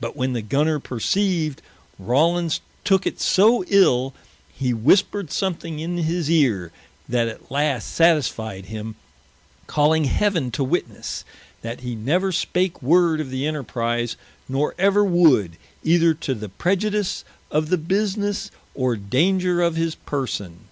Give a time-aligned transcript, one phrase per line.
[0.00, 1.60] But when the Gunner perceived,
[1.98, 4.14] Rawlins tooke it so ill,
[4.54, 6.70] hee whispered something in his eare,
[7.08, 8.94] that at last satisfied him,
[9.66, 11.24] calling Heaven to witnesse,
[11.62, 14.14] that he never spake word of the Enterprize,
[14.48, 20.68] nor ever would, either to the preiudice of the businesse, or danger of his person.